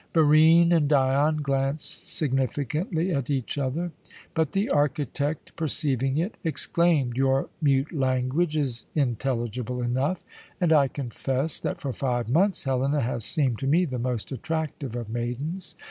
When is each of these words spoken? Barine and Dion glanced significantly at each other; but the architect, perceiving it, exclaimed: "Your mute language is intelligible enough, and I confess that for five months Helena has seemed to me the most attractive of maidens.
Barine 0.13 0.71
and 0.71 0.89
Dion 0.89 1.43
glanced 1.43 2.07
significantly 2.11 3.11
at 3.13 3.29
each 3.29 3.59
other; 3.59 3.91
but 4.33 4.53
the 4.53 4.67
architect, 4.71 5.55
perceiving 5.55 6.17
it, 6.17 6.37
exclaimed: 6.43 7.17
"Your 7.17 7.49
mute 7.61 7.91
language 7.93 8.57
is 8.57 8.87
intelligible 8.95 9.79
enough, 9.79 10.25
and 10.59 10.73
I 10.73 10.87
confess 10.87 11.59
that 11.59 11.79
for 11.79 11.93
five 11.93 12.29
months 12.29 12.63
Helena 12.63 13.01
has 13.01 13.23
seemed 13.23 13.59
to 13.59 13.67
me 13.67 13.85
the 13.85 13.99
most 13.99 14.31
attractive 14.31 14.95
of 14.95 15.07
maidens. 15.07 15.75